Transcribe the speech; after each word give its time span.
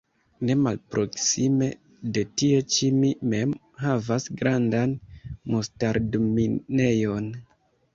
Ne 0.47 0.53
malproksime 0.61 1.67
de 2.17 2.25
tie 2.43 2.63
ĉi 2.77 2.91
mi 3.03 3.13
mem 3.37 3.55
havas 3.85 4.29
grandan 4.43 5.01
mustardminejon. 5.55 7.35